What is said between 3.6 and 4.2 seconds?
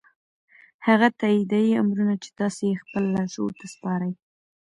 سپارئ.